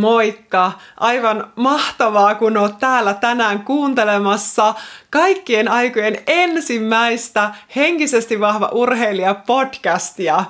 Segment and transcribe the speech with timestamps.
[0.00, 0.72] Moikka!
[0.96, 4.74] Aivan mahtavaa, kun oot täällä tänään kuuntelemassa
[5.10, 10.44] kaikkien aikojen ensimmäistä henkisesti vahva urheilija podcastia.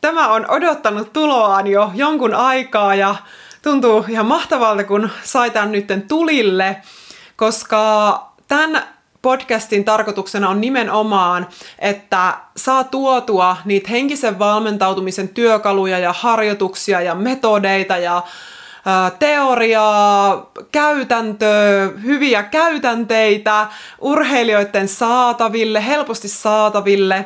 [0.00, 3.14] Tämä on odottanut tuloaan jo jonkun aikaa ja
[3.62, 6.76] tuntuu ihan mahtavalta, kun sai tämän nytten tulille,
[7.36, 8.82] koska tämän
[9.22, 11.48] podcastin tarkoituksena on nimenomaan,
[11.78, 18.22] että saa tuotua niitä henkisen valmentautumisen työkaluja ja harjoituksia ja metodeita ja
[19.18, 23.66] teoriaa, käytäntöä, hyviä käytänteitä
[24.00, 27.24] urheilijoiden saataville, helposti saataville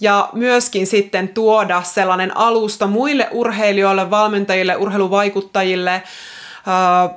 [0.00, 6.02] ja myöskin sitten tuoda sellainen alusta muille urheilijoille, valmentajille, urheiluvaikuttajille,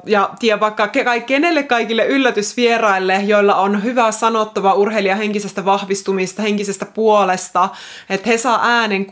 [0.06, 0.90] ja tiedä vaikka
[1.26, 7.70] kenelle kaikille yllätysvieraille, joilla on hyvä sanottava urheilija henkisestä vahvistumista, henkisestä puolesta,
[8.10, 9.06] että he saa äänen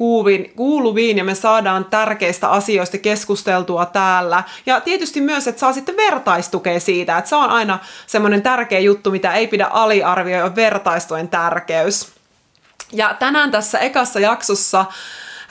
[0.55, 4.43] kuuluviin, ja me saadaan tärkeistä asioista keskusteltua täällä.
[4.65, 9.11] Ja tietysti myös, että saa sitten vertaistukea siitä, että se on aina semmoinen tärkeä juttu,
[9.11, 12.11] mitä ei pidä aliarvioida, vertaistojen tärkeys.
[12.93, 14.85] Ja tänään tässä ekassa jaksossa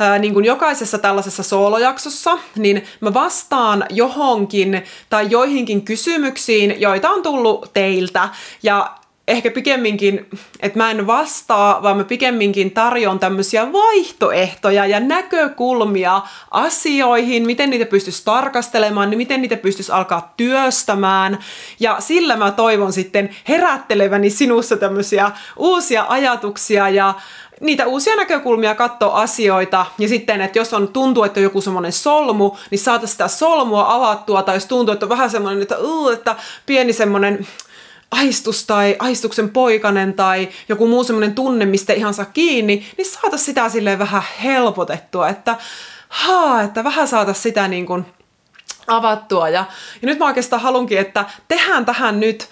[0.00, 7.22] ää, niin kuin jokaisessa tällaisessa soolojaksossa, niin mä vastaan johonkin tai joihinkin kysymyksiin, joita on
[7.22, 8.28] tullut teiltä.
[8.62, 10.26] Ja ehkä pikemminkin,
[10.60, 17.86] että mä en vastaa, vaan mä pikemminkin tarjon tämmöisiä vaihtoehtoja ja näkökulmia asioihin, miten niitä
[17.86, 21.38] pystyisi tarkastelemaan, niin miten niitä pystyisi alkaa työstämään.
[21.80, 27.14] Ja sillä mä toivon sitten herätteleväni sinussa tämmöisiä uusia ajatuksia ja
[27.60, 31.92] niitä uusia näkökulmia katsoa asioita, ja sitten, että jos on tuntuu, että on joku semmoinen
[31.92, 36.10] solmu, niin saata sitä solmua avattua, tai jos tuntuu, että on vähän semmoinen, että, uh,
[36.10, 36.36] että
[36.66, 37.46] pieni semmoinen
[38.10, 43.36] aistus tai aistuksen poikanen tai joku muu semmoinen tunne, mistä ihan saa kiinni, niin saata
[43.36, 45.56] sitä silleen vähän helpotettua, että
[46.08, 48.06] haa, että vähän saata sitä niin kuin
[48.86, 49.48] avattua.
[49.48, 49.64] Ja,
[50.02, 52.48] ja nyt mä oikeastaan halunkin, että tehdään tähän nyt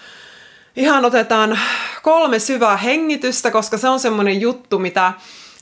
[0.75, 1.59] ihan otetaan
[2.03, 5.13] kolme syvää hengitystä, koska se on semmoinen juttu, mitä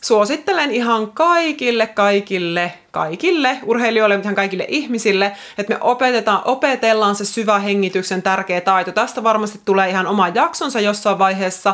[0.04, 7.26] suosittelen ihan kaikille, kaikille, kaikille urheilijoille, mutta ihan kaikille ihmisille, että me opetetaan, opetellaan se
[7.26, 8.92] syvä hengityksen tärkeä taito.
[8.92, 11.74] Tästä varmasti tulee ihan oma jaksonsa jossain vaiheessa,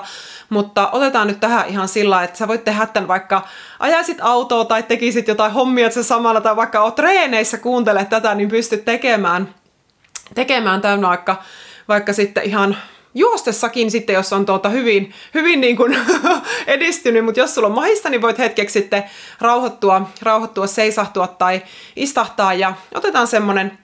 [0.49, 3.41] mutta otetaan nyt tähän ihan sillä, että sä voit tehdä tämän vaikka
[3.79, 8.49] ajaisit autoa tai tekisit jotain hommia se samalla, tai vaikka oot treeneissä kuuntelet tätä, niin
[8.49, 9.55] pystyt tekemään,
[10.35, 11.43] tekemään tämän vaikka,
[11.87, 12.77] vaikka sitten ihan
[13.15, 15.97] juostessakin sitten, jos on tuota hyvin, hyvin niin kuin
[16.67, 19.03] edistynyt, mutta jos sulla on mahista, niin voit hetkeksi sitten
[19.41, 21.61] rauhoittua, rauhoittua, seisahtua tai
[21.95, 23.77] istahtaa ja otetaan semmonen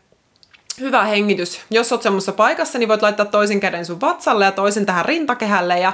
[0.79, 1.61] hyvä hengitys.
[1.69, 5.79] Jos oot semmoisessa paikassa, niin voit laittaa toisen käden sun vatsalle ja toisen tähän rintakehälle
[5.79, 5.93] ja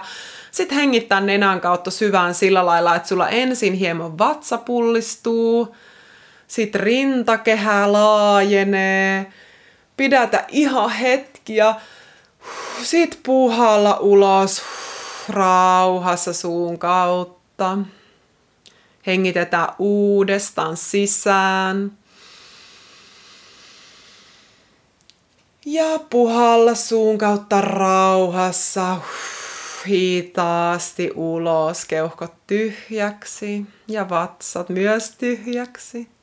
[0.52, 5.76] sitten hengittää nenän kautta syvään sillä lailla, että sulla ensin hieman vatsa pullistuu,
[6.48, 9.26] sitten rintakehä laajenee,
[9.98, 11.76] pidätä ihan hetki ja
[12.84, 14.62] sit puhalla ulos
[15.30, 17.78] rauhassa suun kautta.
[19.08, 21.98] Hengitetään uudestaan sisään.
[25.66, 28.98] Ja puhalla suun kautta rauhassa
[29.88, 36.15] hitaasti ulos, keuhkot tyhjäksi ja vatsat myös tyhjäksi.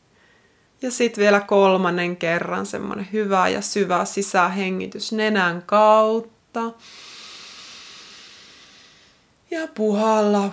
[0.82, 6.72] Ja sitten vielä kolmannen kerran semmoinen hyvä ja syvä sisähengitys nenän kautta.
[9.50, 10.50] Ja puhalla.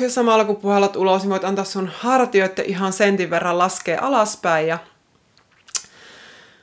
[0.00, 4.66] Ja samalla kun puhallat ulos, niin voit antaa sun hartioiden ihan sentin verran laskea alaspäin
[4.68, 4.78] ja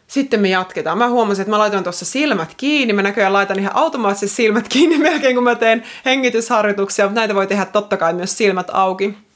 [0.07, 0.97] sitten me jatketaan.
[0.97, 2.93] Mä huomasin, että mä laitoin tuossa silmät kiinni.
[2.93, 7.47] Mä näköjään laitan ihan automaattisesti silmät kiinni melkein, kun mä teen hengitysharjoituksia, mutta näitä voi
[7.47, 9.26] tehdä totta kai myös silmät auki.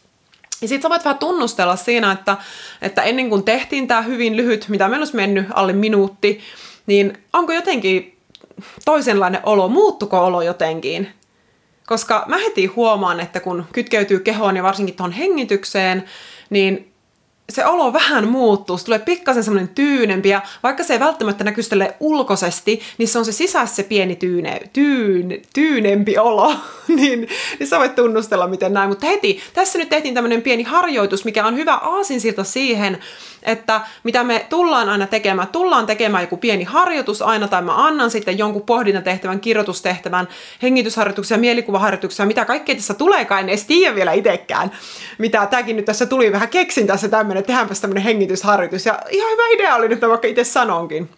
[0.61, 2.37] Ja sitten sä voit vähän tunnustella siinä, että,
[2.81, 6.39] että ennen kuin tehtiin tämä hyvin lyhyt, mitä meillä olisi mennyt alle minuutti,
[6.87, 8.17] niin onko jotenkin
[8.85, 11.09] toisenlainen olo, muuttuko olo jotenkin?
[11.87, 16.03] Koska mä heti huomaan, että kun kytkeytyy kehoon ja varsinkin tuohon hengitykseen,
[16.49, 16.90] niin
[17.51, 21.61] se olo vähän muuttuu, se tulee pikkasen semmoinen tyynempi ja vaikka se ei välttämättä näky
[21.99, 26.53] ulkoisesti, niin se on se sisässä se pieni tyyne, tyyn, tyynempi olo,
[26.87, 27.27] niin,
[27.59, 28.89] niin sä voit tunnustella miten näin.
[28.89, 32.97] Mutta heti, tässä nyt tehtiin tämmöinen pieni harjoitus, mikä on hyvä aasinsilta siihen,
[33.43, 38.11] että mitä me tullaan aina tekemään, tullaan tekemään joku pieni harjoitus aina, tai mä annan
[38.11, 40.27] sitten jonkun pohdintatehtävän, kirjoitustehtävän,
[40.61, 44.71] hengitysharjoituksia, mielikuvaharjoituksia, mitä kaikkea tässä tuleekaan, en edes tiedä vielä itsekään,
[45.17, 49.43] mitä tämäkin nyt tässä tuli, vähän keksin tässä tämmöinen, tehdäänpäs tämmöinen hengitysharjoitus, ja ihan hyvä
[49.53, 51.09] idea oli nyt, vaikka itse sanonkin.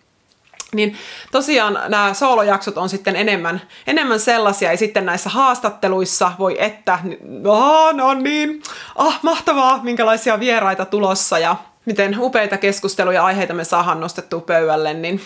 [0.73, 0.97] Niin
[1.31, 6.99] tosiaan nämä soolojaksot on sitten enemmän, enemmän sellaisia, ja sitten näissä haastatteluissa voi että,
[7.45, 8.61] oh, no niin,
[8.95, 11.55] ah, mahtavaa, minkälaisia vieraita tulossa, ja
[11.85, 15.21] miten upeita keskusteluja ja aiheita me saadaan nostettua pöydälle, niin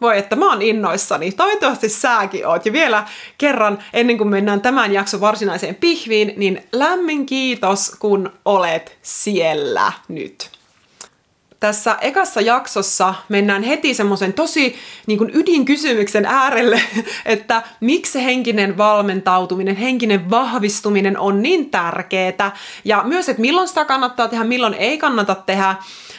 [0.00, 1.32] voi, että mä oon innoissani.
[1.32, 2.66] Toivottavasti sääkin oot.
[2.66, 3.06] Ja vielä
[3.38, 10.55] kerran, ennen kuin mennään tämän jakson varsinaiseen pihviin, niin lämmin kiitos, kun olet siellä nyt
[11.60, 14.76] tässä ekassa jaksossa mennään heti semmoisen tosi
[15.06, 16.80] niin kuin ydinkysymyksen äärelle,
[17.26, 24.28] että miksi henkinen valmentautuminen, henkinen vahvistuminen on niin tärkeää ja myös, että milloin sitä kannattaa
[24.28, 25.74] tehdä, milloin ei kannata tehdä,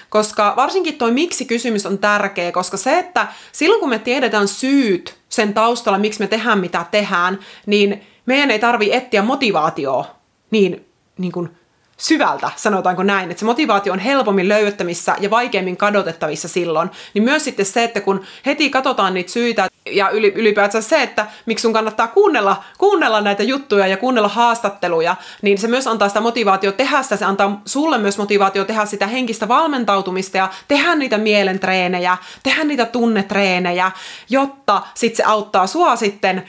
[0.09, 5.53] koska varsinkin toi miksi-kysymys on tärkeä, koska se, että silloin kun me tiedetään syyt sen
[5.53, 10.15] taustalla, miksi me tehdään mitä tehdään, niin meidän ei tarvi etsiä motivaatioa
[10.51, 10.85] niin,
[11.17, 11.49] niin kuin
[11.97, 17.43] syvältä, sanotaanko näin, että se motivaatio on helpommin löydettävissä ja vaikeimmin kadotettavissa silloin, niin myös
[17.43, 22.07] sitten se, että kun heti katsotaan niitä syitä ja ylipäätään se, että miksi sun kannattaa
[22.07, 27.15] kuunnella, kuunnella näitä juttuja ja kuunnella haastatteluja, niin se myös antaa sitä motivaatio tehdä sitä,
[27.15, 32.85] se antaa sulle myös motivaatio tehdä sitä henkistä valmentautumista ja tehdä niitä mielentreenejä, tehdä niitä
[32.85, 33.91] tunnetreenejä,
[34.29, 36.43] jotta sitten se auttaa sua sitten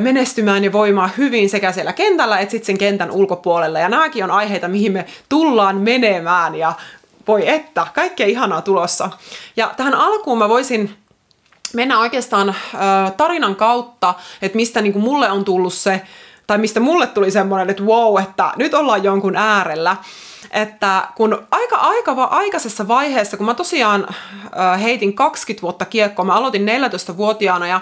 [0.00, 3.78] menestymään ja voimaan hyvin sekä siellä kentällä että sitten sen kentän ulkopuolella.
[3.78, 6.72] Ja nämäkin on aiheita, mihin me tullaan menemään ja
[7.28, 9.10] voi että, kaikkea ihanaa tulossa.
[9.56, 10.96] Ja tähän alkuun mä voisin
[11.74, 12.54] mennä oikeastaan
[13.16, 16.02] tarinan kautta, että mistä niin kuin mulle on tullut se,
[16.46, 19.96] tai mistä mulle tuli semmoinen, että wow, että nyt ollaan jonkun äärellä.
[20.50, 24.08] Että kun aika, aika aikaisessa vaiheessa, kun mä tosiaan
[24.82, 27.80] heitin 20 vuotta kiekkoa, mä aloitin 14-vuotiaana ja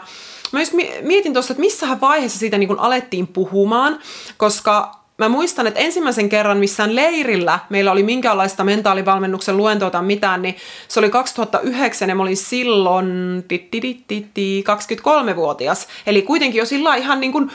[0.53, 3.99] Mä just mietin tuossa, että missähän vaiheessa siitä niin kun alettiin puhumaan,
[4.37, 10.43] koska mä muistan, että ensimmäisen kerran missään leirillä meillä oli minkäänlaista mentaalivalmennuksen luentoa tai mitään,
[10.43, 10.57] niin
[10.89, 13.07] se oli 2009 ja mä olin silloin
[13.43, 15.89] 23-vuotias.
[16.07, 17.51] Eli kuitenkin jo sillä ihan niin kuin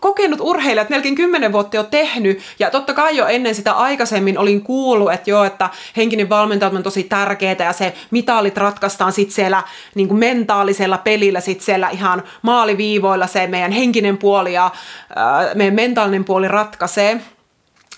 [0.00, 4.62] kokenut urheilijat, melkein 10 vuotta jo tehnyt, ja totta kai jo ennen sitä aikaisemmin olin
[4.62, 9.62] kuullut, että joo, että henkinen valmentaja on tosi tärkeää, ja se mitalit ratkaistaan sitten siellä
[9.94, 15.74] niin kuin mentaalisella pelillä, sitten siellä ihan maaliviivoilla se meidän henkinen puoli ja äh, meidän
[15.74, 17.03] mentaalinen puoli ratkaisee.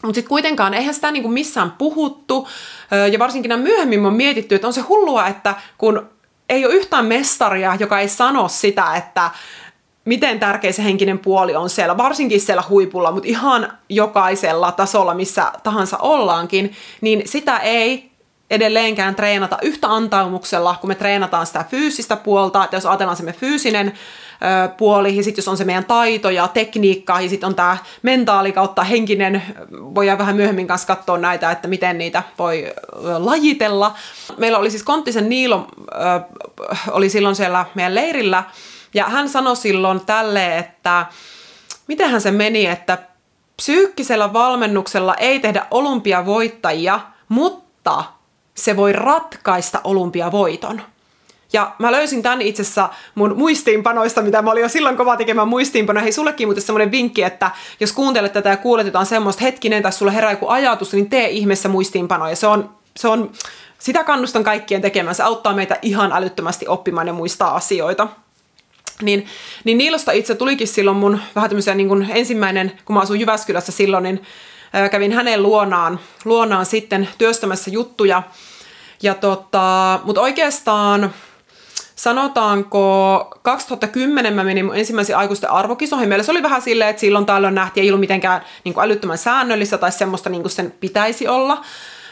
[0.02, 2.48] Mutta sitten kuitenkaan eihän sitä niinku missään puhuttu,
[3.12, 6.10] ja varsinkin nämä myöhemmin on mietitty, että on se hullua, että kun
[6.48, 9.30] ei ole yhtään mestaria, joka ei sano sitä, että
[10.04, 15.52] miten tärkeä se henkinen puoli on siellä, varsinkin siellä huipulla, mutta ihan jokaisella tasolla, missä
[15.62, 18.10] tahansa ollaankin, niin sitä ei
[18.50, 23.32] edelleenkään treenata yhtä antaumuksella, kun me treenataan sitä fyysistä puolta, että jos ajatellaan se me
[23.32, 23.92] fyysinen
[24.76, 28.52] puoli, ja sitten jos on se meidän taito ja tekniikka, ja sitten on tämä mentaali
[28.52, 29.42] kautta henkinen,
[29.72, 32.72] voidaan vähän myöhemmin kanssa katsoa näitä, että miten niitä voi
[33.18, 33.94] lajitella.
[34.36, 35.66] Meillä oli siis Konttisen Niilo,
[36.90, 38.44] oli silloin siellä meidän leirillä,
[38.94, 41.06] ja hän sanoi silloin tälle, että
[41.86, 42.98] mitenhän se meni, että
[43.56, 48.04] psyykkisellä valmennuksella ei tehdä olympiavoittajia, mutta
[48.54, 50.82] se voi ratkaista olympiavoiton.
[51.52, 55.48] Ja mä löysin tämän itse asiassa mun muistiinpanoista, mitä mä olin jo silloin kova tekemään
[55.48, 56.02] muistiinpanoja.
[56.02, 57.50] Hei, sullekin muuten semmoinen vinkki, että
[57.80, 61.28] jos kuuntelet tätä ja kuulet jotain semmoista hetkinen tai sulle herää joku ajatus, niin tee
[61.28, 62.36] ihmeessä muistiinpanoja.
[62.36, 63.32] Se on, se on,
[63.78, 65.14] sitä kannustan kaikkien tekemään.
[65.14, 68.08] Se auttaa meitä ihan älyttömästi oppimaan ja muistaa asioita.
[69.02, 69.26] Niin,
[69.64, 73.72] niin Niilosta itse tulikin silloin mun vähän tämmöisen niin kuin ensimmäinen, kun mä asuin Jyväskylässä
[73.72, 74.22] silloin, niin
[74.90, 78.22] kävin hänen luonaan, luonaan sitten työstämässä juttuja.
[79.02, 81.12] Ja tota, mutta oikeastaan
[81.96, 86.08] sanotaanko 2010 mä menin mun ensimmäisiin aikuisten arvokisoihin.
[86.08, 89.18] Meillä se oli vähän silleen, että silloin tällöin nähtiin, ei ollut mitenkään niin kuin älyttömän
[89.18, 91.64] säännöllistä tai semmoista niin kuin sen pitäisi olla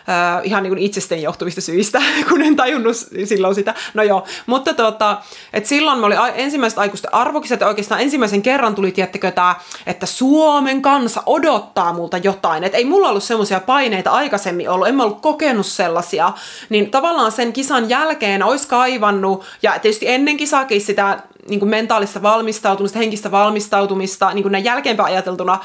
[0.09, 3.75] äh, ihan niin kuin itsestä johtuvista syistä, kun en tajunnut silloin sitä.
[3.95, 5.19] No joo, mutta tota,
[5.53, 9.55] et silloin me oli ensimmäiset aikuisten arvokiset ja oikeastaan ensimmäisen kerran tuli, tiettekö tämä,
[9.87, 12.65] että Suomen kansa odottaa multa jotain.
[12.65, 16.33] Että ei mulla ollut semmoisia paineita aikaisemmin ollut, en mä ollut kokenut sellaisia.
[16.69, 22.23] Niin tavallaan sen kisan jälkeen olisi kaivannut, ja tietysti ennen kisaakin sitä niin kuin mentaalista
[22.23, 25.59] valmistautumista, henkistä valmistautumista, niin kuin näin jälkeenpäin ajateltuna,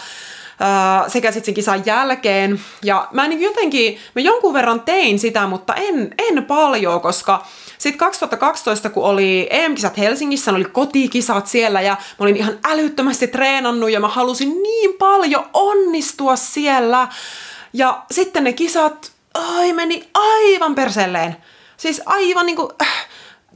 [1.07, 2.59] sekä sitten sen kisan jälkeen.
[2.83, 7.45] Ja mä niin jotenkin, mä jonkun verran tein sitä, mutta en, en paljon, koska
[7.77, 13.91] sitten 2012, kun oli EM-kisat Helsingissä, oli kotikisat siellä ja mä olin ihan älyttömästi treenannut
[13.91, 17.07] ja mä halusin niin paljon onnistua siellä.
[17.73, 21.37] Ja sitten ne kisat, ai meni aivan perselleen.
[21.77, 23.07] Siis aivan niinku, äh,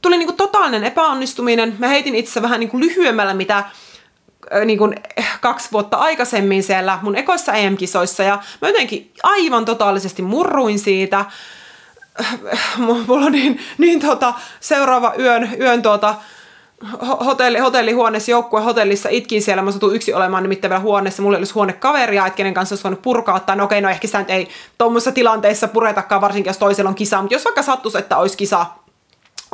[0.02, 1.76] tuli niinku totaalinen epäonnistuminen.
[1.78, 3.64] Mä heitin itse vähän niinku lyhyemmällä, mitä
[4.64, 4.94] niin kuin
[5.40, 11.24] kaksi vuotta aikaisemmin siellä mun ekoissa EM-kisoissa ja mä jotenkin aivan totaalisesti murruin siitä.
[12.78, 16.14] Mulla on niin, niin tota, seuraava yön, yön tuota,
[17.24, 22.26] hotelli, hotellihuoneessa, joukkuehotellissa, itkin siellä, mä satun yksi olemaan nimittäin vielä huoneessa, mulla olisi huonekaveria,
[22.26, 24.48] että kenen kanssa olisi voinut purkaa, tai no okei, no ehkä sitä nyt ei
[24.78, 28.66] tuommoisessa tilanteessa puretakaan, varsinkin jos toisella on kisa, mutta jos vaikka sattuisi, että olisi kisa,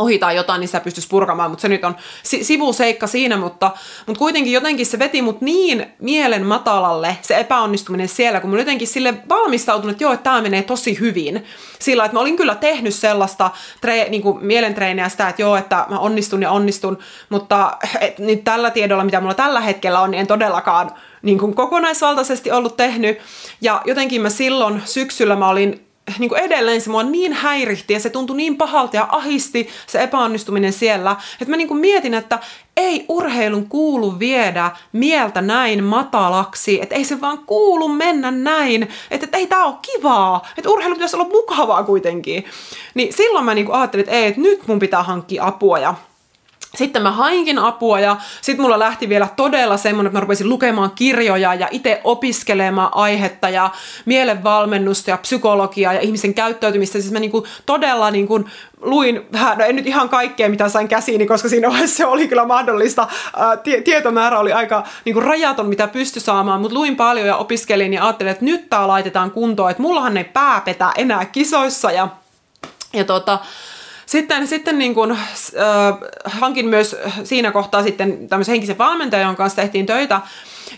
[0.01, 3.71] ohi tai jotain, niin sitä pystyisi purkamaan, mutta se nyt on si- sivuseikka siinä, mutta,
[4.07, 8.89] mutta kuitenkin jotenkin se veti mut niin mielen matalalle, se epäonnistuminen siellä, kun mä jotenkin
[8.89, 11.45] sille valmistautunut, että joo, että tämä menee tosi hyvin.
[11.79, 13.51] Sillä, että mä olin kyllä tehnyt sellaista
[13.87, 18.71] tre- niin mielentreeniä sitä, että joo, että mä onnistun ja onnistun, mutta et, nyt tällä
[18.71, 20.91] tiedolla, mitä mulla tällä hetkellä on, niin en todellakaan
[21.23, 23.19] niin kuin kokonaisvaltaisesti ollut tehnyt.
[23.61, 28.01] Ja jotenkin mä silloin syksyllä mä olin niin kuin edelleen se mua niin häirihti ja
[28.01, 32.39] se tuntui niin pahalta ja ahisti se epäonnistuminen siellä, että mä niin kuin mietin, että
[32.77, 39.25] ei urheilun kuulu viedä mieltä näin matalaksi, että ei se vaan kuulu mennä näin, että,
[39.25, 42.45] että ei tää ole kivaa, että urheilu pitäisi olla mukavaa kuitenkin.
[42.95, 45.95] Niin silloin mä niin kuin ajattelin, että ei, että nyt mun pitää hankkia apua ja
[46.75, 50.91] sitten mä hainkin apua ja sitten mulla lähti vielä todella semmoinen, että mä rupesin lukemaan
[50.91, 53.71] kirjoja ja itse opiskelemaan aihetta ja
[54.05, 57.01] mielenvalmennusta ja psykologiaa ja ihmisen käyttäytymistä.
[57.01, 58.45] Siis mä niinku todella niinku
[58.81, 62.29] luin vähän, no en nyt ihan kaikkea mitä sain käsiini, koska siinä vaiheessa se oli
[62.29, 63.07] kyllä mahdollista.
[63.37, 68.05] Ää, tietomäärä oli aika niinku rajaton, mitä pysty saamaan, mutta luin paljon ja opiskelin ja
[68.05, 72.09] ajattelin, että nyt tää laitetaan kuntoon, että mullahan ei pääpetä enää kisoissa ja,
[72.93, 73.39] ja tota,
[74.11, 75.19] sitten, sitten niin kuin, äh,
[76.25, 80.21] hankin myös siinä kohtaa sitten tämmöisen henkisen valmentajan, jonka kanssa tehtiin töitä.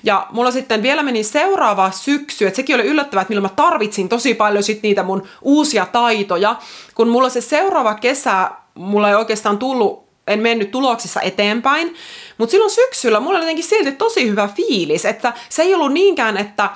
[0.04, 4.08] Ja mulla sitten vielä meni seuraava syksy, että sekin oli yllättävää, että millä mä tarvitsin
[4.08, 6.56] tosi paljon sit niitä mun uusia taitoja.
[6.94, 11.94] Kun mulla se seuraava kesä, mulla ei oikeastaan tullut en mennyt tuloksissa eteenpäin,
[12.38, 16.36] mutta silloin syksyllä mulla oli jotenkin silti tosi hyvä fiilis, että se ei ollut niinkään,
[16.36, 16.70] että,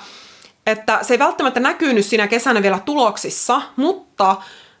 [0.67, 4.35] että se ei välttämättä näkynyt siinä kesänä vielä tuloksissa, mutta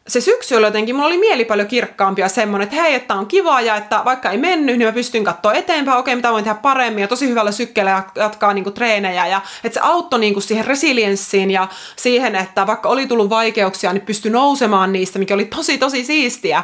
[0.07, 3.27] se syksy oli jotenkin, mulla oli mieli paljon kirkkaampi ja semmoinen, että hei, että on
[3.27, 6.57] kiva ja että vaikka ei mennyt, niin mä pystyn katsoa eteenpäin, okei, mitä voin tehdä
[6.61, 10.43] paremmin ja tosi hyvällä sykkeellä jatkaa niin kuin, treenejä ja että se auttoi niin kuin,
[10.43, 15.45] siihen resilienssiin ja siihen, että vaikka oli tullut vaikeuksia, niin pystyi nousemaan niistä, mikä oli
[15.45, 16.63] tosi tosi siistiä.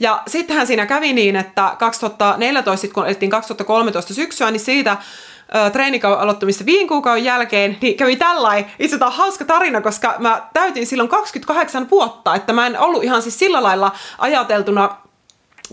[0.00, 4.96] Ja sittenhän siinä kävi niin, että 2014, kun elettiin 2013 syksyä, niin siitä
[5.72, 10.42] treenikauden aloittamista viiden kuukauden jälkeen, niin kävi tällainen, itse tämä on hauska tarina, koska mä
[10.52, 14.96] täytin silloin 28 vuotta, että mä en ollut ihan siis sillä lailla ajateltuna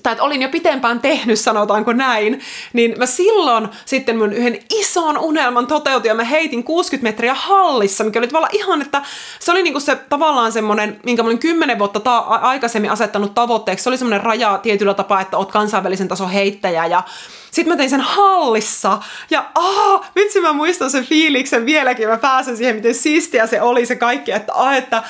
[0.03, 2.41] tai että olin jo pitempään tehnyt, sanotaanko näin,
[2.73, 8.03] niin mä silloin sitten mun yhden ison unelman toteutin ja mä heitin 60 metriä hallissa,
[8.03, 9.01] mikä oli tavallaan ihan, että
[9.39, 13.83] se oli niinku se tavallaan semmoinen, minkä mä olin 10 vuotta ta- aikaisemmin asettanut tavoitteeksi,
[13.83, 17.03] se oli semmoinen raja tietyllä tapaa, että oot kansainvälisen tason heittäjä ja
[17.51, 22.57] sitten mä tein sen hallissa ja aah, vitsi mä muistan sen fiiliksen vieläkin, mä pääsen
[22.57, 25.03] siihen, miten siistiä se oli se kaikki, että aah, että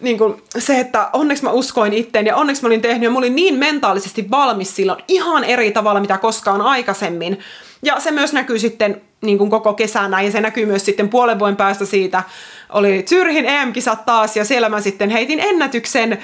[0.00, 3.18] niin kuin se, että onneksi mä uskoin itteen ja onneksi mä olin tehnyt ja mä
[3.18, 7.38] olin niin mentaalisesti valmis silloin ihan eri tavalla, mitä koskaan aikaisemmin.
[7.82, 11.38] Ja se myös näkyy sitten niin kuin koko kesänä ja se näkyy myös sitten puolen
[11.38, 12.22] vuoden päästä siitä.
[12.68, 16.18] Oli Zyrhin EM-kisat taas ja siellä mä sitten heitin ennätyksen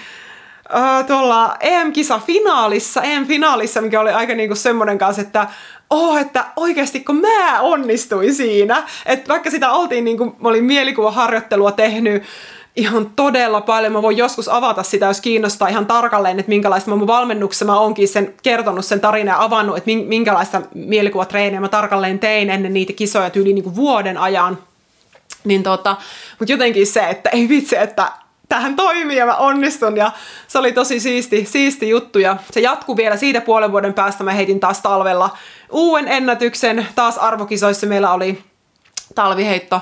[0.77, 5.47] äh, tuolla EM-kisa-finaalissa, EM-finaalissa, mikä oli aika niinku semmoinen kanssa, että
[5.91, 10.65] oh, että oikeasti kun mä onnistuin siinä, että vaikka sitä oltiin, niin kuin, mä olin
[10.65, 12.23] mielikuvaharjoittelua tehnyt,
[12.77, 13.93] ihan todella paljon.
[13.93, 18.09] Mä voin joskus avata sitä, jos kiinnostaa ihan tarkalleen, että minkälaista mun valmennuksessa mä oonkin
[18.09, 23.31] sen kertonut sen tarinan ja avannut, että minkälaista mielikuvatreeniä mä tarkalleen tein ennen niitä kisoja
[23.31, 24.59] tyyli niin kuin vuoden ajan.
[25.45, 25.97] Niin tota,
[26.39, 28.13] mutta jotenkin se, että ei vitsi, että
[28.49, 30.13] tähän toimii ja mä onnistun ja
[30.49, 34.25] se oli tosi siisti, siisti juttu ja se jatkuu vielä siitä puolen vuoden päästä.
[34.25, 35.37] Mä heitin taas talvella
[35.71, 36.87] uuden ennätyksen.
[36.95, 38.45] Taas arvokisoissa meillä oli
[39.15, 39.81] talviheitto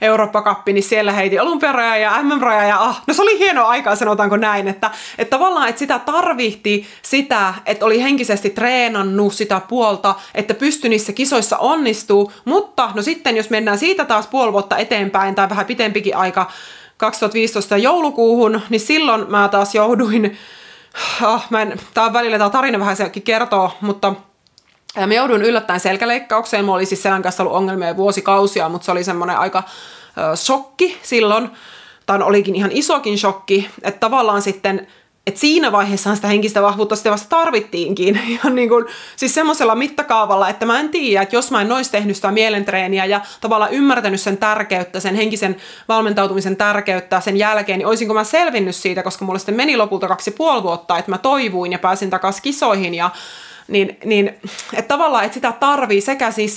[0.00, 4.36] Eurooppa-kappi, niin siellä heiti olympiaraja ja MM-raja ja ah, no se oli hieno aikaa, sanotaanko
[4.36, 10.54] näin, että, että tavallaan, että sitä tarvihti sitä, että oli henkisesti treenannut sitä puolta, että
[10.54, 15.48] pystyi niissä kisoissa onnistuu, mutta no sitten jos mennään siitä taas puoli vuotta eteenpäin tai
[15.48, 16.50] vähän pitempikin aika
[17.00, 20.38] 2015 joulukuuhun, niin silloin mä taas jouduin,
[21.22, 24.14] ah, mä en, tää on välillä tää tarina vähän sekin kertoo, mutta
[25.06, 26.64] mä jouduin yllättäen selkäleikkaukseen.
[26.64, 29.62] Mulla oli siis selän kanssa ollut ongelmia vuosikausia, mutta se oli semmoinen aika
[30.32, 31.50] ö, shokki silloin.
[32.06, 34.86] Tai olikin ihan isokin shokki, että tavallaan sitten
[35.26, 38.20] että siinä vaiheessa sitä henkistä vahvuutta sitten vasta tarvittiinkin.
[38.44, 38.84] Ja niin kuin,
[39.16, 43.04] siis semmoisella mittakaavalla, että mä en tiedä, että jos mä en olisi tehnyt sitä mielentreeniä
[43.04, 45.56] ja tavallaan ymmärtänyt sen tärkeyttä, sen henkisen
[45.88, 50.30] valmentautumisen tärkeyttä sen jälkeen, niin olisinko mä selvinnyt siitä, koska mulla sitten meni lopulta kaksi
[50.30, 53.10] puoli vuotta, että mä toivuin ja pääsin takaisin kisoihin ja
[53.68, 54.28] niin, niin
[54.74, 56.56] että tavallaan, että sitä tarvii sekä siis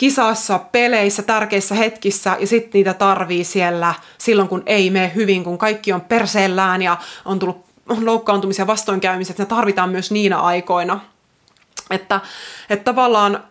[0.00, 5.58] kisassa, peleissä, tärkeissä hetkissä ja sitten niitä tarvii siellä silloin, kun ei mene hyvin, kun
[5.58, 11.00] kaikki on perseellään ja on tullut on loukkaantumisia, vastoinkäymisiä, että ne tarvitaan myös niinä aikoina.
[11.90, 12.20] Että,
[12.70, 13.44] että tavallaan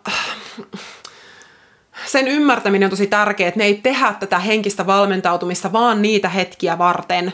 [2.05, 6.77] sen ymmärtäminen on tosi tärkeää, että me ei tehdä tätä henkistä valmentautumista vaan niitä hetkiä
[6.77, 7.33] varten,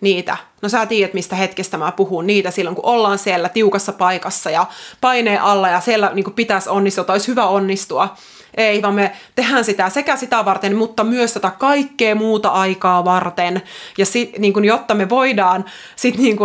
[0.00, 0.36] niitä.
[0.62, 2.26] No sä tiedät, mistä hetkestä mä puhun.
[2.26, 4.66] Niitä silloin, kun ollaan siellä tiukassa paikassa ja
[5.00, 8.16] paineen alla ja siellä niin pitäisi onnistua tai olisi hyvä onnistua.
[8.56, 13.62] Ei, vaan me tehdään sitä sekä sitä varten, mutta myös tätä kaikkea muuta aikaa varten.
[13.98, 15.64] Ja sit, niin kuin, jotta me voidaan
[15.96, 16.36] sit, niin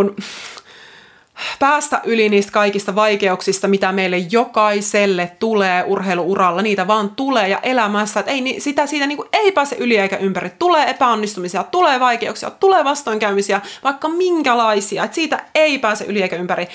[1.59, 6.61] päästä yli niistä kaikista vaikeuksista, mitä meille jokaiselle tulee urheiluuralla.
[6.61, 10.17] Niitä vaan tulee ja elämässä, että ei, sitä siitä niin kuin ei pääse yli eikä
[10.17, 10.51] ympäri.
[10.59, 15.03] Tulee epäonnistumisia, tulee vaikeuksia, tulee vastoinkäymisiä, vaikka minkälaisia.
[15.03, 16.67] Että siitä ei pääse yli eikä ympäri.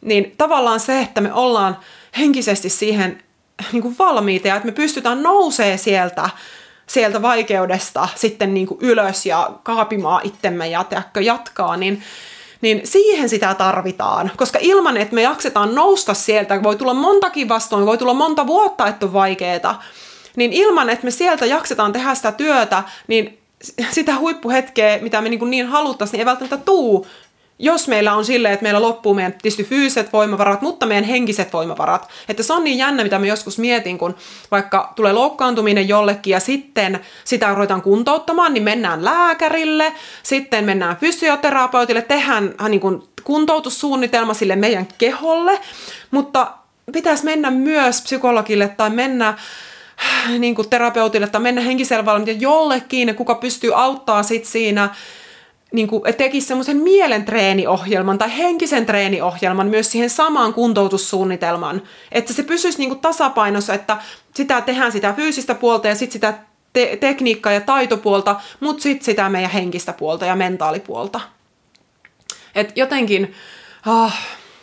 [0.00, 1.76] Niin tavallaan se, että me ollaan
[2.18, 3.22] henkisesti siihen
[3.72, 6.30] niin kuin valmiita ja että me pystytään nousee sieltä,
[6.86, 10.84] sieltä vaikeudesta sitten niin kuin ylös ja kaapimaan itsemme ja
[11.20, 12.02] jatkaa, niin,
[12.64, 14.30] niin siihen sitä tarvitaan.
[14.36, 18.86] Koska ilman, että me jaksetaan nousta sieltä, voi tulla montakin vastoin, voi tulla monta vuotta,
[18.86, 19.82] että on vaikeaa,
[20.36, 23.38] niin ilman, että me sieltä jaksetaan tehdä sitä työtä, niin
[23.90, 27.06] sitä huippuhetkeä, mitä me niin, niin haluttaisiin, niin ei välttämättä tuu,
[27.58, 32.08] jos meillä on silleen, että meillä loppuu meidän tietysti fyysiset voimavarat, mutta meidän henkiset voimavarat.
[32.28, 34.14] Että se on niin jännä, mitä mä joskus mietin, kun
[34.50, 39.92] vaikka tulee loukkaantuminen jollekin ja sitten sitä ruvetaan kuntouttamaan, niin mennään lääkärille,
[40.22, 45.60] sitten mennään fysioterapeutille, tehdään niin kuin kuntoutussuunnitelma sille meidän keholle,
[46.10, 46.52] mutta
[46.92, 49.34] pitäisi mennä myös psykologille tai mennä
[50.38, 54.88] niin kuin terapeutille tai mennä henkisellä valmiin jollekin, kuka pystyy auttaa sit siinä
[55.74, 62.78] niin kuin, tekisi semmoisen mielentreeniohjelman tai henkisen treeniohjelman myös siihen samaan kuntoutussuunnitelmaan, että se pysyisi
[62.78, 63.96] niin kuin tasapainossa, että
[64.34, 66.34] sitä tehdään sitä fyysistä puolta ja sitten sitä
[66.72, 71.20] te- tekniikkaa ja taitopuolta, mutta sitten sitä meidän henkistä puolta ja mentaalipuolta.
[72.54, 73.34] Et jotenkin,
[73.86, 74.12] oh,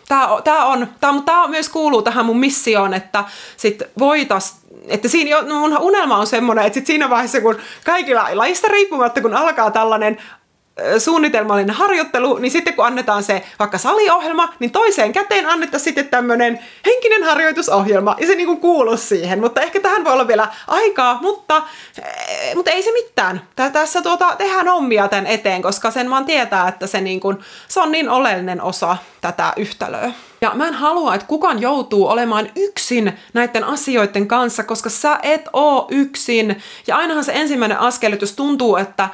[0.08, 3.24] tämä on, tää on, tää, tää myös kuuluu tähän mun missioon, että
[3.58, 4.56] sit voitais,
[4.88, 8.68] että siinä jo, no mun unelma on semmoinen, että sit siinä vaiheessa, kun kaikilla lajista
[8.68, 10.18] riippumatta, kun alkaa tällainen
[10.98, 16.60] suunnitelmallinen harjoittelu, niin sitten kun annetaan se vaikka saliohjelma, niin toiseen käteen annetaan sitten tämmöinen
[16.86, 19.42] henkinen harjoitusohjelma, ja se niinku kuuluu siihen.
[19.42, 21.62] Mutta ehkä tähän voi olla vielä aikaa, mutta,
[22.56, 23.42] mutta ei se mitään.
[23.74, 27.34] Tässä tuota, tehdään hommia tämän eteen, koska sen vaan tietää, että se, niinku,
[27.68, 30.12] se on niin oleellinen osa tätä yhtälöä.
[30.42, 35.50] Ja mä en halua, että kukaan joutuu olemaan yksin näiden asioiden kanssa, koska sä et
[35.54, 36.62] oo yksin.
[36.88, 39.10] Ja ainahan se ensimmäinen askel, jos tuntuu, että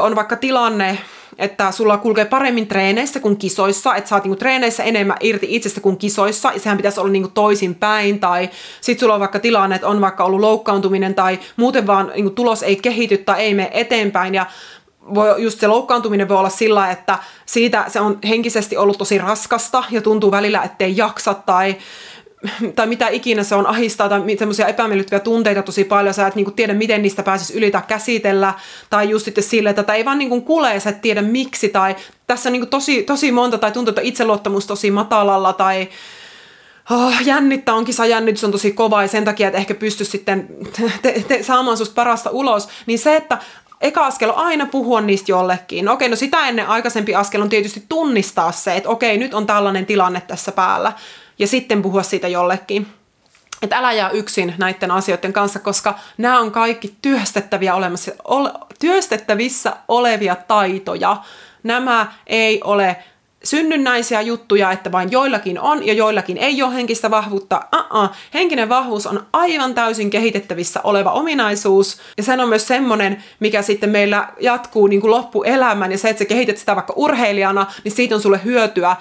[0.00, 0.98] on vaikka tilanne,
[1.38, 5.96] että sulla kulkee paremmin treeneissä kuin kisoissa, että saat niinku treeneissä enemmän irti itsestä kuin
[5.96, 9.88] kisoissa, ja sehän pitäisi olla niinku toisin päin, tai sit sulla on vaikka tilanne, että
[9.88, 14.34] on vaikka ollut loukkaantuminen, tai muuten vaan niinku tulos ei kehity tai ei mene eteenpäin,
[14.34, 14.46] ja
[15.14, 19.84] voi, just se loukkaantuminen voi olla sillä, että siitä se on henkisesti ollut tosi raskasta,
[19.90, 21.76] ja tuntuu välillä, ettei jaksa, tai
[22.74, 26.50] tai mitä ikinä se on ahistaa tai semmoisia epämiellyttäviä tunteita tosi paljon, sä et niinku
[26.50, 28.54] tiedä, miten niistä pääsis yli tai käsitellä,
[28.90, 32.48] tai just sitten sille, että ei vaan niinku kuule, sä et tiedä miksi, tai tässä
[32.48, 35.88] on niinku tosi, tosi monta, tai tuntuu, että itseluottamus tosi matalalla, tai
[36.90, 40.48] oh, jännittää on kisajännitys on tosi kova, ja sen takia, että ehkä pysty sitten
[41.02, 43.38] te, te, saamaan susta parasta ulos, niin se, että
[43.80, 45.88] eka askel on aina puhua niistä jollekin.
[45.88, 49.86] Okei, no sitä ennen aikaisempi askel on tietysti tunnistaa se, että okei, nyt on tällainen
[49.86, 50.92] tilanne tässä päällä
[51.38, 52.86] ja sitten puhua siitä jollekin.
[53.62, 59.76] Että älä jää yksin näiden asioiden kanssa, koska nämä on kaikki työstettäviä olemassa, ole, työstettävissä
[59.88, 61.16] olevia taitoja.
[61.62, 62.96] Nämä ei ole
[63.44, 67.60] synnynnäisiä juttuja, että vain joillakin on ja joillakin ei ole henkistä vahvuutta.
[67.76, 68.08] Uh-uh.
[68.34, 71.98] Henkinen vahvuus on aivan täysin kehitettävissä oleva ominaisuus.
[72.16, 75.92] Ja se on myös semmoinen, mikä sitten meillä jatkuu niin kuin loppuelämän.
[75.92, 78.96] Ja se, että sä kehität sitä vaikka urheilijana, niin siitä on sulle hyötyä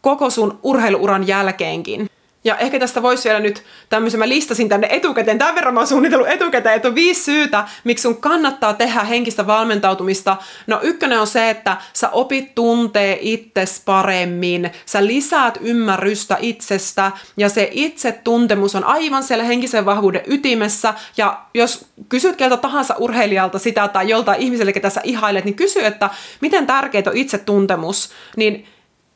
[0.00, 2.10] koko sun urheiluuran jälkeenkin.
[2.44, 5.86] Ja ehkä tästä voisi vielä nyt tämmöisen, mä listasin tänne etukäteen, tämän verran mä oon
[5.86, 10.36] suunnitellut etukäteen, että on viisi syytä, miksi sun kannattaa tehdä henkistä valmentautumista.
[10.66, 17.48] No ykkönen on se, että sä opit tuntee itses paremmin, sä lisäät ymmärrystä itsestä ja
[17.48, 23.88] se itsetuntemus on aivan siellä henkisen vahvuuden ytimessä ja jos kysyt keltä tahansa urheilijalta sitä
[23.88, 28.66] tai joltain ihmiselle, ketä sä ihailet, niin kysy, että miten tärkeää on itsetuntemus, niin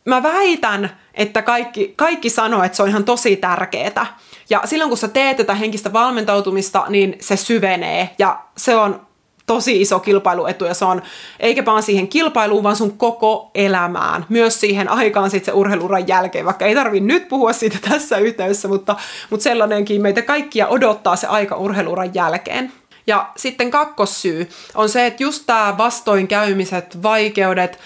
[0.05, 4.19] mä väitän, että kaikki, kaikki sanoo, että se on ihan tosi tärkeää.
[4.51, 9.01] Ja silloin kun sä teet tätä henkistä valmentautumista, niin se syvenee ja se on
[9.47, 11.03] tosi iso kilpailuetu ja se on,
[11.41, 14.27] eikä vaan siihen kilpailuun, vaan sun koko elämään.
[14.29, 18.69] Myös siihen aikaan sitten se urheiluran jälkeen, vaikka ei tarvi nyt puhua siitä tässä yhteydessä,
[18.69, 18.97] mutta,
[19.31, 22.73] mutta sellainenkin meitä kaikkia odottaa se aika urheiluran jälkeen.
[23.07, 27.79] Ja sitten kakkossyy on se, että just tämä vastoinkäymiset, vaikeudet,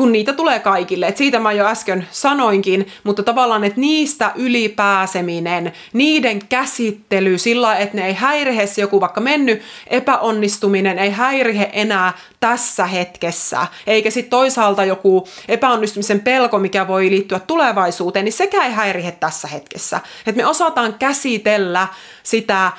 [0.00, 1.06] kun niitä tulee kaikille.
[1.06, 7.96] Et siitä mä jo äsken sanoinkin, mutta tavallaan, että niistä ylipääseminen, niiden käsittely sillä, että
[7.96, 14.30] ne ei häirihe se joku vaikka mennyt epäonnistuminen, ei häirihe enää tässä hetkessä, eikä sitten
[14.30, 20.00] toisaalta joku epäonnistumisen pelko, mikä voi liittyä tulevaisuuteen, niin sekä ei häirihe tässä hetkessä.
[20.26, 21.88] Että me osataan käsitellä
[22.22, 22.72] sitä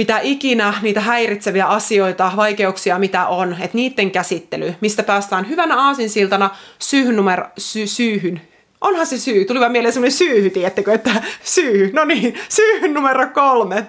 [0.00, 6.50] mitä ikinä, niitä häiritseviä asioita, vaikeuksia, mitä on, että niiden käsittely, mistä päästään hyvänä aasinsiltana
[6.78, 8.40] syyhyn numero, sy, syyhyn,
[8.80, 11.10] onhan se syy, tuli vaan mieleen semmoinen syyhy, tiettekö, että
[11.42, 13.86] syy, no niin, syyhyn numero kolme.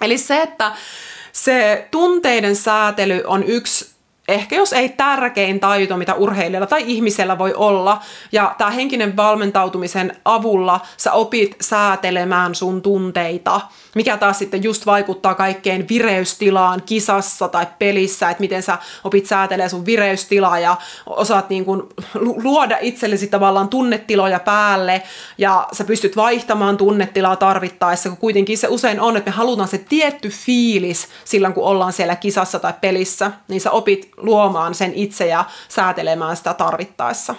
[0.00, 0.72] Eli se, että
[1.32, 3.90] se tunteiden säätely on yksi
[4.30, 8.02] ehkä jos ei tärkein taito, mitä urheilijalla tai ihmisellä voi olla.
[8.32, 13.60] Ja tämä henkinen valmentautumisen avulla sä opit säätelemään sun tunteita,
[13.94, 19.68] mikä taas sitten just vaikuttaa kaikkeen vireystilaan kisassa tai pelissä, että miten sä opit säätelee
[19.68, 20.76] sun vireystilaa ja
[21.06, 21.82] osaat niin kuin
[22.14, 25.02] luoda itsellesi tavallaan tunnetiloja päälle
[25.38, 29.78] ja sä pystyt vaihtamaan tunnetilaa tarvittaessa, kun kuitenkin se usein on, että me halutaan se
[29.78, 35.26] tietty fiilis silloin, kun ollaan siellä kisassa tai pelissä, niin sä opit luomaan sen itse
[35.26, 37.34] ja säätelemään sitä tarvittaessa.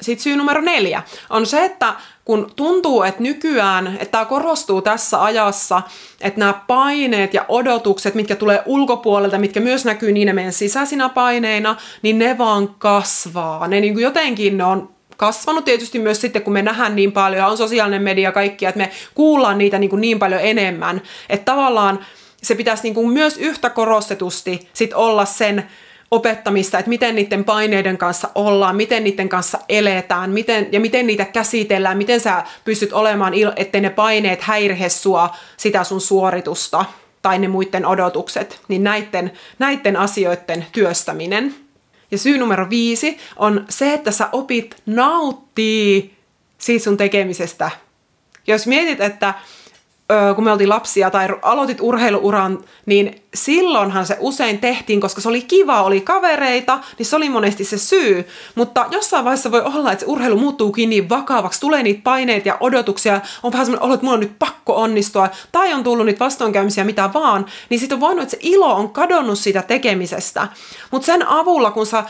[0.00, 1.94] Sitten syy numero neljä on se, että
[2.24, 5.82] kun tuntuu, että nykyään, että tämä korostuu tässä ajassa,
[6.20, 11.76] että nämä paineet ja odotukset, mitkä tulee ulkopuolelta, mitkä myös näkyy niin meidän sisäisinä paineina,
[12.02, 13.68] niin ne vaan kasvaa.
[13.68, 17.50] Ne niin kuin jotenkin ne on kasvanut tietysti myös sitten, kun me nähdään niin paljon,
[17.50, 21.98] on sosiaalinen media kaikkia, että me kuullaan niitä niin, kuin niin paljon enemmän, että tavallaan
[22.42, 25.64] se pitäisi niin kuin myös yhtä korostetusti sit olla sen
[26.14, 31.24] opettamista, että miten niiden paineiden kanssa ollaan, miten niiden kanssa eletään miten, ja miten niitä
[31.24, 36.84] käsitellään, miten sä pystyt olemaan, ettei ne paineet häirihe sua sitä sun suoritusta
[37.22, 41.54] tai ne muiden odotukset, niin näiden, näiden asioiden työstäminen.
[42.10, 46.14] Ja syy numero viisi on se, että sä opit nauttii
[46.58, 47.70] siitä sun tekemisestä.
[48.46, 49.34] Jos mietit, että
[50.34, 55.42] kun me oltiin lapsia tai aloitit urheiluuran, niin silloinhan se usein tehtiin, koska se oli
[55.42, 58.28] kiva, oli kavereita, niin se oli monesti se syy.
[58.54, 62.56] Mutta jossain vaiheessa voi olla, että se urheilu muuttuukin niin vakavaksi, tulee niitä paineita ja
[62.60, 66.24] odotuksia, on vähän semmoinen olo, että mulla on nyt pakko onnistua, tai on tullut niitä
[66.24, 70.48] vastoinkäymisiä, mitä vaan, niin sitten on voinut, että se ilo on kadonnut siitä tekemisestä.
[70.90, 72.04] Mutta sen avulla, kun sä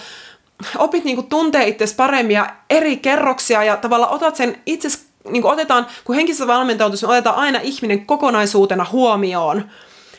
[0.79, 4.89] opit niinku tuntee itsesi paremmin ja eri kerroksia ja tavallaan otat sen itse
[5.29, 9.71] niin kuin otetaan, kun henkisessä valmentautumisessa otetaan aina ihminen kokonaisuutena huomioon,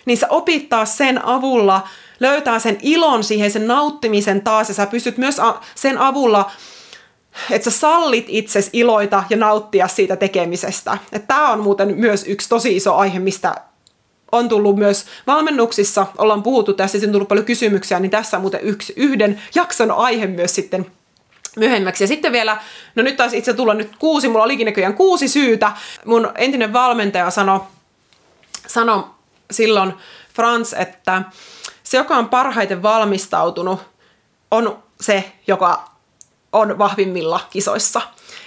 [0.06, 1.88] niin sä opit taas sen avulla
[2.20, 5.38] löytää sen ilon siihen, sen nauttimisen taas, ja sä pystyt myös
[5.76, 6.52] sen avulla
[7.52, 10.98] että sä sallit itsesi iloita ja nauttia siitä tekemisestä.
[11.28, 13.56] Tämä on muuten myös yksi tosi iso aihe, mistä
[14.32, 18.62] on tullut myös valmennuksissa, ollaan puhuttu tässä, on tullut paljon kysymyksiä, niin tässä on muuten
[18.64, 20.86] yksi, yhden jakson aihe myös sitten
[21.56, 22.04] myöhemmäksi.
[22.04, 22.58] Ja sitten vielä,
[22.96, 25.72] no nyt taas itse tulla nyt kuusi, mulla olikin näköjään kuusi syytä.
[26.06, 27.60] Mun entinen valmentaja sanoi
[28.68, 29.16] sano
[29.52, 29.94] silloin,
[30.34, 31.22] Frans, että
[31.84, 33.80] se, joka on parhaiten valmistautunut,
[34.52, 35.90] on se, joka
[36.54, 38.02] on vahvimmilla kisoissa.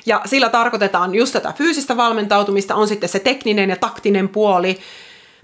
[0.07, 4.79] Ja sillä tarkoitetaan just tätä fyysistä valmentautumista, on sitten se tekninen ja taktinen puoli,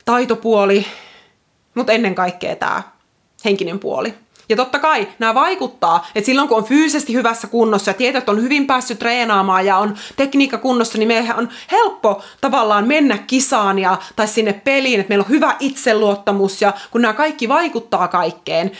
[0.04, 0.86] taitopuoli,
[1.74, 2.82] mutta ennen kaikkea tämä
[3.44, 4.14] henkinen puoli.
[4.48, 8.42] Ja totta kai nämä vaikuttaa, että silloin kun on fyysisesti hyvässä kunnossa ja tietää, on
[8.42, 13.98] hyvin päässyt treenaamaan ja on tekniikka kunnossa, niin meidän on helppo tavallaan mennä kisaan ja,
[14.16, 18.70] tai sinne peliin, että meillä on hyvä itseluottamus ja kun nämä kaikki vaikuttaa kaikkeen,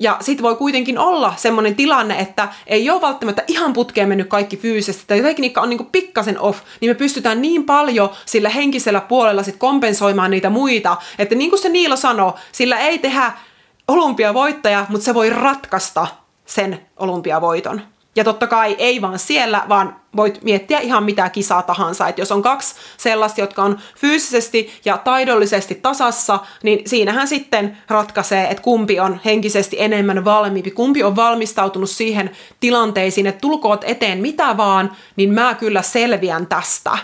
[0.00, 4.56] ja sitten voi kuitenkin olla semmoinen tilanne, että ei ole välttämättä ihan putkeen mennyt kaikki
[4.56, 9.42] fyysisesti, tai tekniikka on niinku pikkasen off, niin me pystytään niin paljon sillä henkisellä puolella
[9.42, 13.32] sit kompensoimaan niitä muita, että niin kuin se Niilo sanoi, sillä ei tehdä
[13.88, 16.06] olympiavoittaja, mutta se voi ratkaista
[16.46, 17.82] sen olympiavoiton.
[18.16, 22.08] Ja totta kai ei vaan siellä, vaan voit miettiä ihan mitä kisaa tahansa.
[22.08, 28.50] Että jos on kaksi sellaista, jotka on fyysisesti ja taidollisesti tasassa, niin siinähän sitten ratkaisee,
[28.50, 34.56] että kumpi on henkisesti enemmän valmiimpi, kumpi on valmistautunut siihen tilanteisiin, että tulkoot eteen mitä
[34.56, 36.98] vaan, niin mä kyllä selviän tästä.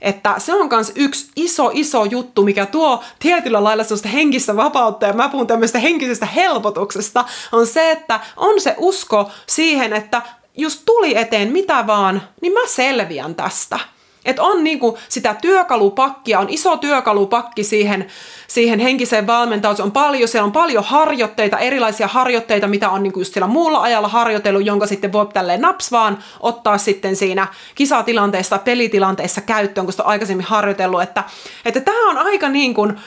[0.00, 5.06] Että se on myös yksi iso, iso juttu, mikä tuo tietyllä lailla sellaista henkistä vapautta,
[5.06, 10.22] ja mä puhun tämmöistä henkisestä helpotuksesta, on se, että on se usko siihen, että
[10.56, 13.78] just tuli eteen mitä vaan, niin mä selviän tästä.
[14.26, 18.06] Että on niinku sitä työkalupakkia, on iso työkalupakki siihen,
[18.48, 19.84] siihen henkiseen valmentaukseen.
[19.84, 24.08] On paljon, siellä on paljon harjoitteita, erilaisia harjoitteita, mitä on niinku just siellä muulla ajalla
[24.08, 30.02] harjoitellut, jonka sitten voi tälleen naps vaan ottaa sitten siinä kisatilanteessa, pelitilanteessa käyttöön, kun sitä
[30.02, 31.02] on aikaisemmin harjoitellut.
[31.02, 31.24] Että,
[31.64, 33.00] että tämä on aika niin kuin,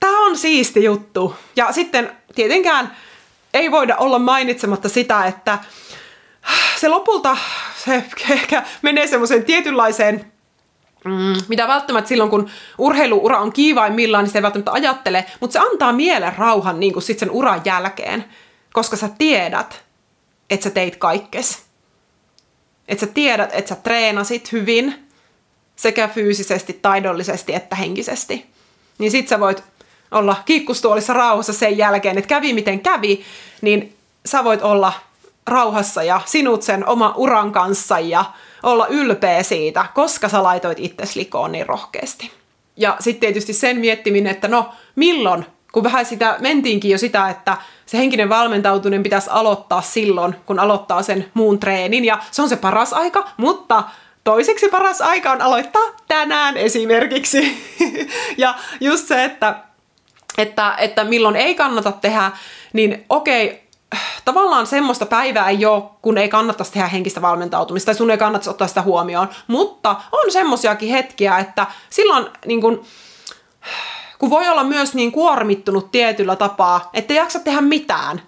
[0.00, 1.34] tämä on siisti juttu.
[1.56, 2.96] Ja sitten tietenkään
[3.54, 5.58] ei voida olla mainitsematta sitä, että
[6.76, 7.36] se lopulta
[7.84, 10.32] se ehkä menee semmoiseen tietynlaiseen
[11.04, 15.58] Mm, mitä välttämättä silloin, kun urheiluura on kiivaimmillaan, niin se ei välttämättä ajattele, mutta se
[15.58, 18.24] antaa mielen rauhan niin kuin sit sen uran jälkeen,
[18.72, 19.84] koska sä tiedät,
[20.50, 21.62] että sä teit kaikkes.
[22.88, 25.08] Että sä tiedät, että sä treenasit hyvin,
[25.76, 28.46] sekä fyysisesti, taidollisesti että henkisesti.
[28.98, 29.64] Niin sit sä voit
[30.10, 33.24] olla kiikkustuolissa rauhassa sen jälkeen, että kävi miten kävi,
[33.60, 34.92] niin sä voit olla
[35.46, 38.24] rauhassa ja sinut sen oma uran kanssa ja
[38.62, 42.30] olla ylpeä siitä, koska sä laitoit itse likoon niin rohkeasti.
[42.76, 47.56] Ja sitten tietysti sen miettiminen, että no milloin, kun vähän sitä mentiinkin jo sitä, että
[47.86, 52.56] se henkinen valmentautuminen pitäisi aloittaa silloin, kun aloittaa sen muun treenin, ja se on se
[52.56, 53.84] paras aika, mutta
[54.24, 57.64] toiseksi paras aika on aloittaa tänään esimerkiksi.
[58.38, 59.54] ja just se, että,
[60.38, 62.30] että, että milloin ei kannata tehdä,
[62.72, 63.67] niin okei,
[64.24, 68.50] tavallaan semmoista päivää ei ole, kun ei kannattaisi tehdä henkistä valmentautumista tai sun ei kannattaisi
[68.50, 69.28] ottaa sitä huomioon.
[69.46, 72.84] Mutta on semmoisiakin hetkiä, että silloin niin kun,
[74.18, 78.22] kun voi olla myös niin kuormittunut tietyllä tapaa, että ei jaksa tehdä mitään,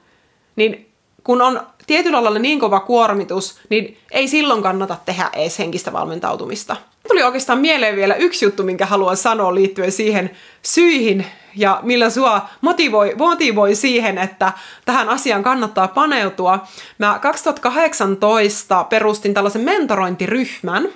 [0.56, 0.92] niin
[1.24, 6.76] kun on tietyllä lailla niin kova kuormitus, niin ei silloin kannata tehdä edes henkistä valmentautumista.
[7.08, 10.30] Tuli oikeastaan mieleen vielä yksi juttu, minkä haluan sanoa liittyen siihen
[10.62, 14.52] syihin, ja millä sua motivoi, motivoi siihen, että
[14.84, 16.66] tähän asiaan kannattaa paneutua.
[16.98, 20.88] Mä 2018 perustin tällaisen mentorointiryhmän,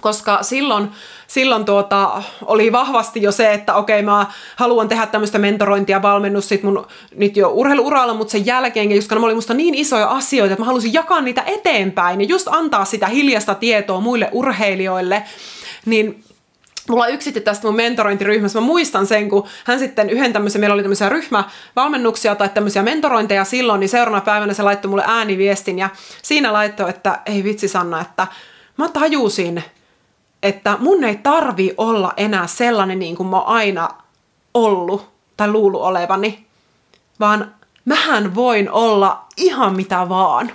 [0.00, 0.90] koska silloin,
[1.26, 4.26] silloin tuota, oli vahvasti jo se, että okei mä
[4.56, 9.20] haluan tehdä tämmöistä mentorointia, valmennus sit mun nyt jo urheiluuralla, mutta sen jälkeen, koska ne
[9.20, 13.06] oli musta niin isoja asioita, että mä halusin jakaa niitä eteenpäin ja just antaa sitä
[13.06, 15.22] hiljasta tietoa muille urheilijoille,
[15.86, 16.24] niin
[16.88, 18.60] Mulla yksitti tästä mun mentorointiryhmässä.
[18.60, 23.44] Mä muistan sen, kun hän sitten yhden tämmöisen, meillä oli tämmöisiä ryhmävalmennuksia tai tämmöisiä mentorointeja
[23.44, 25.90] silloin, niin seuraavana päivänä se laittoi mulle ääniviestin ja
[26.22, 28.26] siinä laittoi, että ei vitsi Sanna, että
[28.76, 29.64] mä tajusin,
[30.42, 33.88] että mun ei tarvi olla enää sellainen niin kuin mä oon aina
[34.54, 36.46] ollut tai luulu olevani,
[37.20, 40.52] vaan mähän voin olla ihan mitä vaan.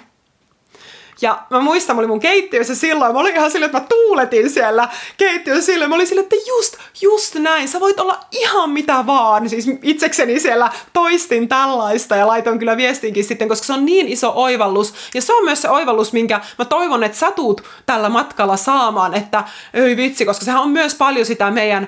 [1.21, 4.49] Ja mä muistan, mä olin mun keittiössä silloin, mä olin ihan silleen, että mä tuuletin
[4.49, 5.89] siellä keittiössä silloin.
[5.89, 9.49] Mä olin silleen, että just, just näin, sä voit olla ihan mitä vaan.
[9.49, 14.32] Siis itsekseni siellä toistin tällaista ja laitoin kyllä viestinkin sitten, koska se on niin iso
[14.36, 14.93] oivallus.
[15.13, 19.13] Ja se on myös se oivallus, minkä mä toivon, että sä tuut tällä matkalla saamaan,
[19.13, 21.88] että ei vitsi, koska sehän on myös paljon sitä meidän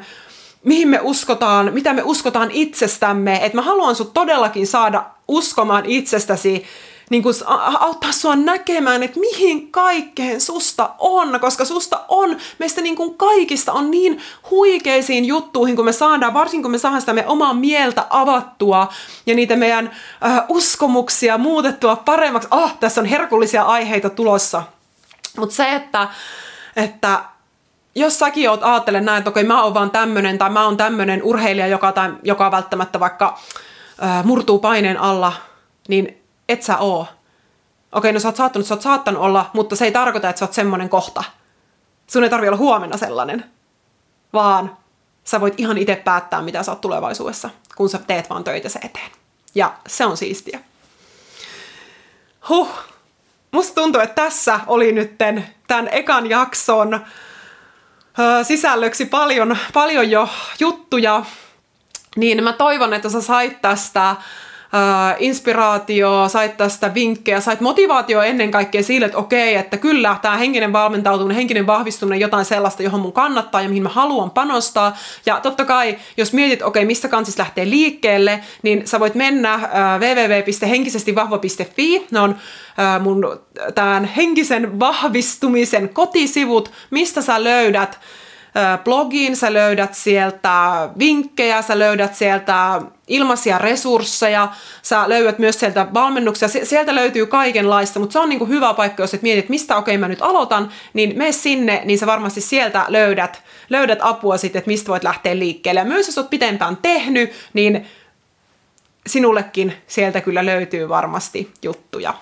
[0.63, 6.65] mihin me uskotaan, mitä me uskotaan itsestämme, että mä haluan sut todellakin saada uskomaan itsestäsi
[7.09, 7.35] niin kuin
[7.79, 13.73] auttaa sua näkemään, että mihin kaikkeen susta on, koska susta on, meistä niin kuin kaikista
[13.73, 18.05] on niin huikeisiin juttuihin, kun me saadaan, varsinkin kun me saadaan sitä meidän omaa mieltä
[18.09, 18.89] avattua
[19.25, 19.91] ja niitä meidän
[20.25, 22.47] äh, uskomuksia muutettua paremmaksi.
[22.51, 24.63] Ah, tässä on herkullisia aiheita tulossa.
[25.37, 26.07] Mutta se, että,
[26.75, 27.19] että
[27.95, 31.23] jos säkin oot ajattelen näin, että okei, mä oon vaan tämmönen tai mä oon tämmönen
[31.23, 33.39] urheilija, joka, tai, joka välttämättä vaikka
[34.03, 35.33] äh, murtuu paineen alla,
[35.87, 36.18] niin
[36.49, 37.07] et sä oo.
[37.91, 40.45] Okei, no sä oot saattanut, sä oot saattanut olla, mutta se ei tarkoita, että sä
[40.45, 41.23] oot semmonen kohta.
[42.07, 43.45] Sun ei tarvi olla huomenna sellainen.
[44.33, 44.77] Vaan
[45.23, 48.79] sä voit ihan itse päättää, mitä sä oot tulevaisuudessa, kun sä teet vaan töitä se
[48.83, 49.11] eteen.
[49.55, 50.59] Ja se on siistiä.
[52.49, 52.69] Huh.
[53.51, 57.05] Musta tuntuu, että tässä oli nytten tämän ekan jakson
[58.43, 61.25] sisällöksi paljon, paljon jo juttuja.
[62.15, 64.15] Niin mä toivon, että sä sait tästä
[64.73, 70.37] äh, inspiraatio, sait tästä vinkkejä, sait motivaatio ennen kaikkea sille, että okei, että kyllä tämä
[70.37, 74.97] henkinen valmentautuminen, henkinen vahvistuminen, jotain sellaista, johon mun kannattaa ja mihin mä haluan panostaa.
[75.25, 79.61] Ja totta kai, jos mietit, okei, mistä kansis lähtee liikkeelle, niin sä voit mennä äh,
[79.99, 82.35] www.henkisestivahva.fi, ne on
[82.79, 83.39] äh, mun
[83.75, 87.99] tämän henkisen vahvistumisen kotisivut, mistä sä löydät
[88.83, 94.47] blogin, sä löydät sieltä vinkkejä, sä löydät sieltä ilmaisia resursseja,
[94.81, 99.03] sä löydät myös sieltä valmennuksia, sieltä löytyy kaikenlaista, mutta se on niin kuin hyvä paikka,
[99.03, 102.41] jos et mietit, mistä okei okay, mä nyt aloitan, niin mene sinne, niin sä varmasti
[102.41, 105.79] sieltä löydät, löydät apua sitten, että mistä voit lähteä liikkeelle.
[105.79, 107.87] Ja myös jos oot pitempään tehnyt, niin
[109.07, 112.13] sinullekin sieltä kyllä löytyy varmasti juttuja.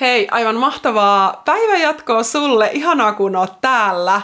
[0.00, 2.70] Hei, aivan mahtavaa päivänjatkoa sulle.
[2.72, 4.20] Ihanaa, kun oot täällä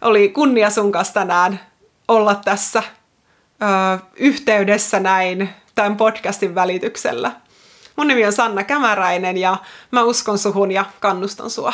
[0.00, 1.60] oli kunnia sun kanssa tänään
[2.08, 7.32] olla tässä ö, yhteydessä näin tämän podcastin välityksellä.
[7.96, 9.56] Mun nimi on Sanna Kämäräinen ja
[9.90, 11.72] mä uskon suhun ja kannustan sua.